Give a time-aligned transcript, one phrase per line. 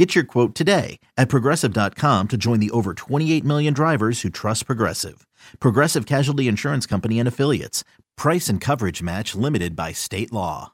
[0.00, 4.64] Get your quote today at progressive.com to join the over 28 million drivers who trust
[4.64, 5.26] Progressive.
[5.58, 7.84] Progressive Casualty Insurance Company and Affiliates.
[8.16, 10.72] Price and coverage match limited by state law.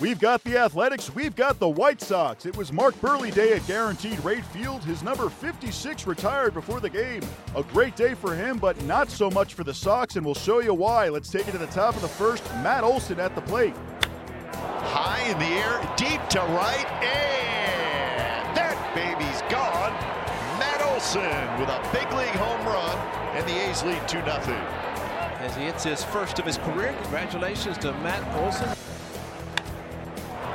[0.00, 2.46] We've got the Athletics, we've got the White Sox.
[2.46, 4.82] It was Mark Buehrle Day at Guaranteed Rate Field.
[4.82, 7.20] His number 56 retired before the game.
[7.54, 10.60] A great day for him, but not so much for the Sox, and we'll show
[10.60, 11.10] you why.
[11.10, 12.42] Let's take it to the top of the first.
[12.62, 13.74] Matt Olson at the plate.
[14.54, 17.55] High in the air, deep to right, and that
[18.96, 19.92] baby's gone.
[20.58, 22.96] Matt Olson with a big league home run,
[23.36, 24.32] and the A's lead 2 0.
[25.38, 28.74] As he hits his first of his career, congratulations to Matt Olson.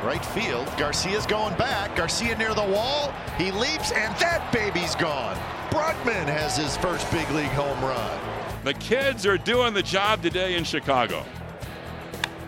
[0.04, 1.96] Right field, Garcia's going back.
[1.96, 3.14] Garcia near the wall.
[3.38, 5.38] He leaps, and that baby's gone.
[5.70, 8.20] Brugman has his first big league home run.
[8.64, 11.24] The kids are doing the job today in Chicago.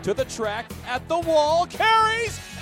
[0.01, 2.52] To the track, at the wall, carries, and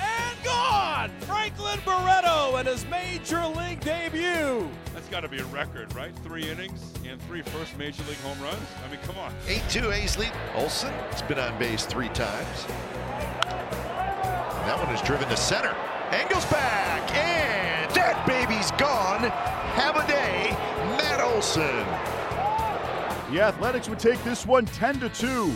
[0.44, 1.10] gone!
[1.22, 4.70] Franklin Barreto and his major league debut.
[4.94, 6.16] That's got to be a record, right?
[6.24, 8.62] Three innings and three first major league home runs.
[8.86, 9.34] I mean, come on.
[9.48, 10.32] 8 2 A's lead.
[10.56, 12.66] Olson has been on base three times.
[13.46, 15.76] And that one is driven to center.
[16.12, 19.22] Engel's back, and that baby's gone.
[19.22, 20.50] Have a day,
[20.98, 21.86] Matt Olson.
[23.32, 25.54] The Athletics would take this one 10 to 2.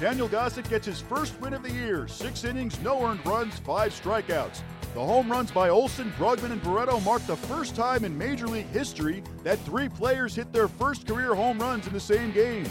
[0.00, 2.08] Daniel Gossett gets his first win of the year.
[2.08, 4.62] Six innings, no earned runs, five strikeouts.
[4.94, 8.68] The home runs by Olson, Brugman, and Barreto mark the first time in Major League
[8.68, 12.64] history that three players hit their first career home runs in the same game.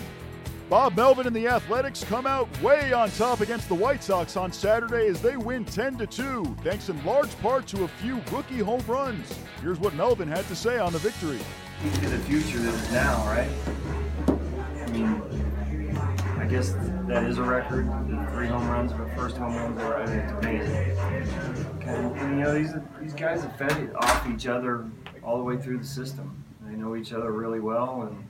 [0.72, 4.52] Bob Melvin and the Athletics come out way on top against the White Sox on
[4.52, 8.58] Saturday as they win 10 to 2, thanks in large part to a few rookie
[8.58, 9.32] home runs.
[9.62, 11.40] Here's what Melvin had to say on the victory.
[11.84, 13.99] The future is now, right?
[16.50, 16.74] Guess
[17.08, 17.86] that is a record.
[18.34, 19.98] Three home runs, but first home runs ever.
[19.98, 20.98] I mean, it's amazing.
[21.82, 24.90] And, and, you know, these these guys have fed off each other
[25.24, 26.44] all the way through the system.
[26.66, 28.28] They know each other really well and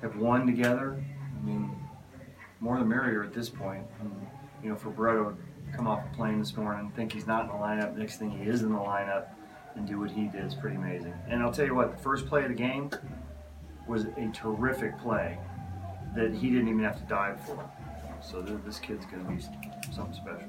[0.00, 1.02] have won together.
[1.36, 1.68] I mean,
[2.60, 3.82] more the merrier at this point.
[3.98, 4.12] And,
[4.62, 7.48] you know, for Barreto to come off the plane this morning think he's not in
[7.48, 9.26] the lineup, next thing he is in the lineup
[9.74, 11.14] and do what he did is pretty amazing.
[11.28, 12.90] And I'll tell you what, the first play of the game
[13.88, 15.36] was a terrific play
[16.18, 17.70] that he didn't even have to dive for.
[18.20, 19.40] So th- this kid's going to be
[19.94, 20.48] something special.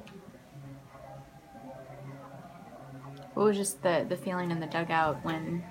[3.36, 5.64] What was just the, the feeling in the dugout when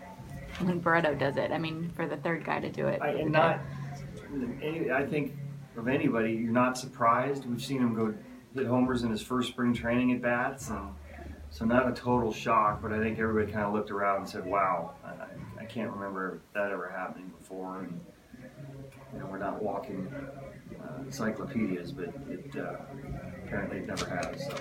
[0.60, 1.50] when Barreto does it?
[1.50, 3.03] I mean, for the third guy to do it.
[3.03, 3.60] I, and not,
[4.62, 5.36] any, I think
[5.76, 7.44] of anybody, you're not surprised.
[7.47, 8.15] We've seen him go
[8.54, 10.91] hit homers in his first spring training at bats, and
[11.50, 12.80] so not a total shock.
[12.80, 16.41] But I think everybody kind of looked around and said, "Wow, I, I can't remember
[16.54, 18.00] that ever happening before." And
[19.12, 20.12] you know, we're not walking
[20.82, 22.76] uh, encyclopedias, but it uh,
[23.44, 24.47] apparently it never has.
[24.47, 24.54] So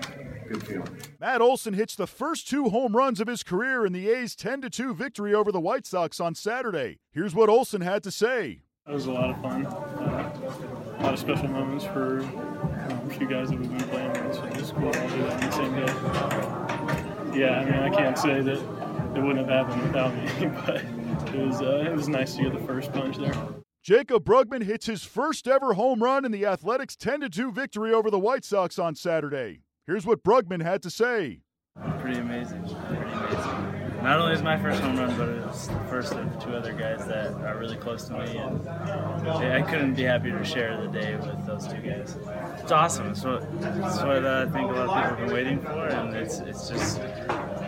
[0.47, 0.97] good feeling.
[1.19, 4.61] Matt Olson hits the first two home runs of his career in the A's 10
[4.61, 6.99] 2 victory over the White Sox on Saturday.
[7.11, 8.61] Here's what Olson had to say.
[8.85, 9.65] That was a lot of fun.
[9.65, 14.11] Uh, a lot of special moments for um, a few guys that we've been playing
[14.13, 14.35] with.
[14.35, 17.39] So it was cool to all do that on the same day.
[17.39, 21.45] Yeah, I mean, I can't say that it wouldn't have happened without me, but it
[21.47, 23.33] was uh, it was nice to get the first punch there.
[23.87, 28.11] Jaycob Brugman hits his first ever home run in the Athletics 10 2 victory over
[28.11, 29.61] the White Sox on Saturday.
[29.85, 31.39] Here's what Brugman had to say.
[32.01, 32.63] Pretty amazing.
[34.03, 37.07] Not only is my first home run, but it's the first of two other guys
[37.07, 41.15] that are really close to me, and I couldn't be happier to share the day
[41.15, 42.17] with those two guys.
[42.61, 43.11] It's awesome.
[43.11, 45.87] It's what, it's what uh, I think a lot of people have been waiting for,
[45.87, 46.99] and it's it's just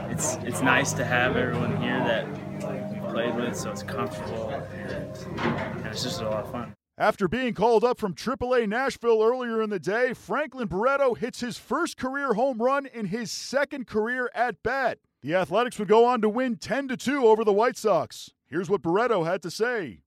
[0.10, 2.28] it's it's nice to have everyone here that
[3.10, 6.74] played with, so it's comfortable and, and it's just a lot of fun.
[6.98, 11.58] After being called up from AAA Nashville earlier in the day, Franklin Barreto hits his
[11.58, 15.00] first career home run in his second career at bat.
[15.22, 18.32] The Athletics would go on to win 10 2 over the White Sox.
[18.48, 20.02] Here's what Barreto had to say.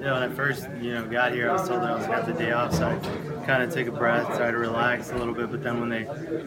[0.00, 2.26] Yeah, when I first, you know, got here, I was told that I was got
[2.26, 5.34] the day off, so I kind of took a breath, tried to relax a little
[5.34, 5.50] bit.
[5.50, 6.04] But then when they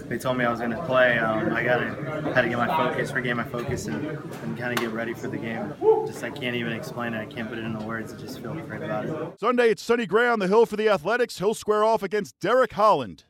[0.07, 2.57] they told me I was going to play, um, I got to had to get
[2.57, 5.73] my focus, regain my focus, and, and kind of get ready for the game.
[6.05, 7.21] Just I can't even explain it.
[7.21, 8.13] I can't put it into words.
[8.13, 9.39] I just feel great about it.
[9.39, 11.39] Sunday, it's Sonny Gray on the hill for the Athletics.
[11.39, 13.23] He'll square off against Derek Holland.